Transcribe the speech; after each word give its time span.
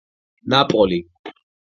ნაპოლი 0.53 0.97